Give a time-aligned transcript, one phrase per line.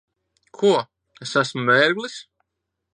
[0.59, 0.71] Ko?
[1.27, 2.21] Es esmu mērglis?